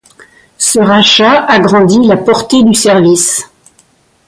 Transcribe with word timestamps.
Ce 0.57 0.79
rachat 0.79 1.43
agrandit 1.45 2.07
la 2.07 2.17
portée 2.17 2.63
du 2.63 2.73
service. 2.73 3.45